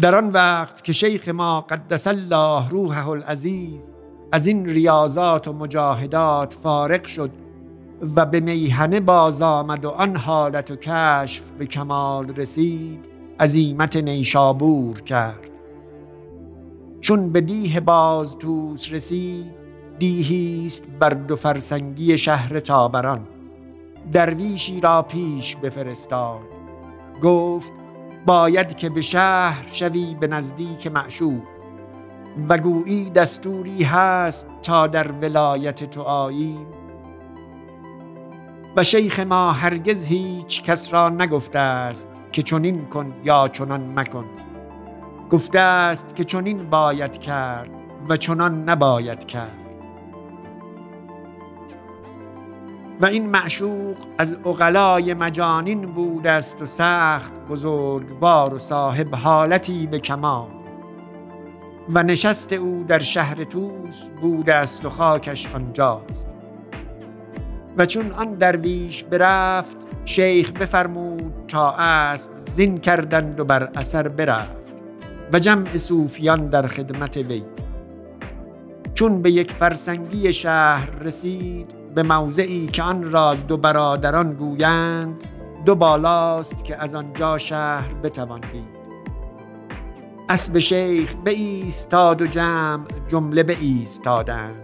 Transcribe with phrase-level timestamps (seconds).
[0.00, 3.80] در آن وقت که شیخ ما قدس الله روحه العزیز
[4.32, 7.30] از این ریاضات و مجاهدات فارق شد
[8.16, 13.04] و به میهنه باز آمد و آن حالت و کشف به کمال رسید
[13.40, 15.50] عزیمت نیشابور کرد.
[17.00, 19.54] چون به دیه باز توس رسید
[19.98, 23.20] دیهیست بر دو فرسنگی شهر تابران.
[24.12, 26.40] درویشی را پیش بفرستاد.
[27.22, 27.72] گفت
[28.26, 31.42] باید که به شهر شوی به نزدیک معشوق.
[32.48, 36.66] و گویی دستوری هست تا در ولایت تو آییم
[38.76, 44.24] و شیخ ما هرگز هیچ کس را نگفته است که چنین کن یا چنان مکن.
[45.30, 47.70] گفته است که چنین باید کرد
[48.08, 49.61] و چنان نباید کرد.
[53.00, 59.98] و این معشوق از اغلای مجانین بود است و سخت بزرگوار و صاحب حالتی به
[59.98, 60.48] کمال.
[61.88, 66.28] و نشست او در شهر توس بود است و خاکش آنجاست.
[67.78, 74.62] و چون آن درویش برفت شیخ بفرمود تا اسب زین کردند و بر اثر برفت.
[75.32, 77.44] و جمع صوفیان در خدمت وی.
[78.94, 85.24] چون به یک فرسنگی شهر رسید به موضعی که آن را دو برادران گویند
[85.64, 88.82] دو بالاست که از آنجا شهر بتوان دید.
[90.28, 94.62] اسب شیخ به ایستاد و جمع جمله به ایستادند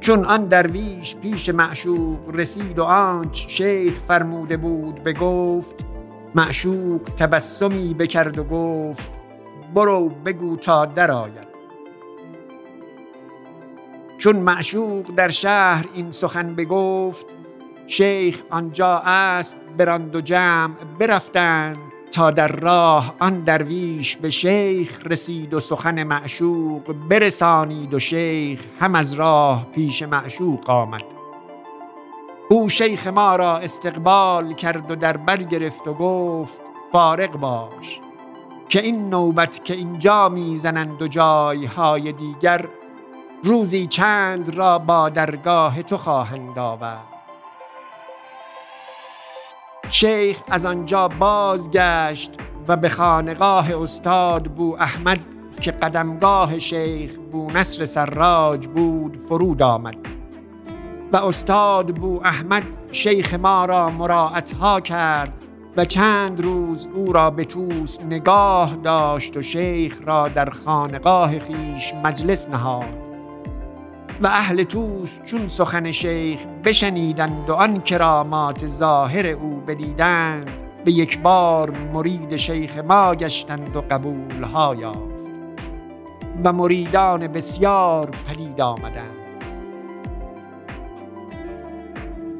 [0.00, 5.74] چون آن درویش پیش معشوق رسید و آنچ شیخ فرموده بود به گفت
[6.34, 9.08] معشوق تبسمی بکرد و گفت
[9.74, 11.47] برو بگو تا درآید.
[14.18, 17.26] چون معشوق در شهر این سخن بگفت
[17.86, 21.78] شیخ آنجا اسب براند و جمع برفتند
[22.12, 28.94] تا در راه آن درویش به شیخ رسید و سخن معشوق برسانید و شیخ هم
[28.94, 31.04] از راه پیش معشوق آمد.
[32.48, 36.60] او شیخ ما را استقبال کرد و در بر گرفت و گفت
[36.92, 38.00] فارغ باش
[38.68, 42.68] که این نوبت که اینجا می‌زنند و جایهای دیگر
[43.44, 47.04] روزی چند را با درگاه تو خواهند آورد.
[49.90, 52.32] شیخ از آنجا بازگشت
[52.68, 55.20] و به خانقاه استاد بو احمد
[55.60, 59.96] که قدمگاه شیخ بو نصر سراج بود فرود آمد.
[61.12, 62.62] و استاد بو احمد
[62.92, 65.32] شیخ ما را مراعت ها کرد
[65.76, 71.94] و چند روز او را به توس نگاه داشت و شیخ را در خانقاه خیش
[72.04, 73.07] مجلس نهاد.
[74.20, 80.50] و اهل توس چون سخن شیخ بشنیدند و آن کرامات ظاهر او بدیدند
[80.84, 85.18] به یک بار مرید شیخ ما گشتند و قبول ها یافت
[86.44, 89.18] و مریدان بسیار پدید آمدند.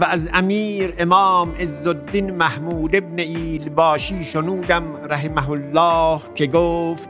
[0.00, 7.08] و از امیر امام عزالدین محمود ابن ایل باشی شنودم رحمه الله که گفت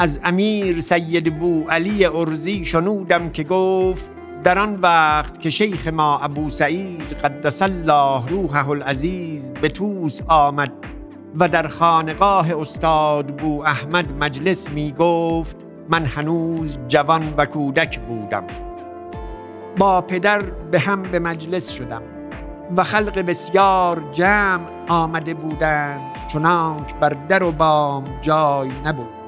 [0.00, 4.10] از امیر سید بو علی ارزی شنودم که گفت
[4.44, 10.72] در آن وقت که شیخ ما ابو سعید قدس الله روحه العزیز به توس آمد
[11.34, 15.56] و در خانقاه استاد بو احمد مجلس می گفت
[15.88, 18.44] من هنوز جوان و کودک بودم.
[19.78, 22.02] با پدر به هم به مجلس شدم
[22.76, 26.00] و خلق بسیار جمع آمده بودند
[26.32, 29.19] چنانک بر در و بام جای نبود.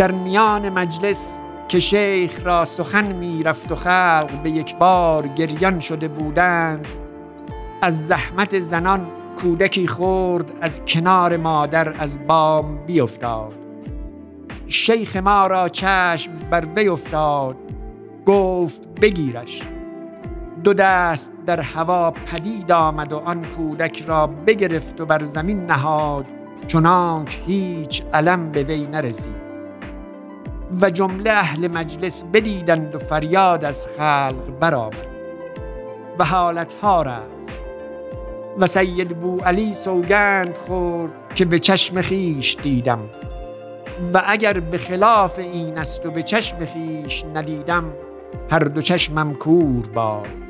[0.00, 1.38] در میان مجلس
[1.68, 6.86] که شیخ را سخن می رفت و خلق به یک بار گریان شده بودند
[7.82, 9.06] از زحمت زنان
[9.42, 13.54] کودکی خورد از کنار مادر از بام بیفتاد.
[14.66, 17.56] شیخ ما را چشم بر وی افتاد
[18.26, 19.62] گفت بگیرش.
[20.64, 26.26] دو دست در هوا پدید آمد و آن کودک را بگرفت و بر زمین نهاد
[26.66, 29.49] چنانک هیچ علم به وی نرسید.
[30.80, 35.06] و جمله اهل مجلس بدیدند و فریاد از خلق برآمد.
[36.18, 37.40] و حالتها رفت.
[38.58, 43.00] و سید بو علی سوگند خورد که به چشم خیش دیدم.
[44.14, 47.84] و اگر به خلاف این است و به چشم خیش ندیدم
[48.50, 50.49] هر دو چشمم کور باد.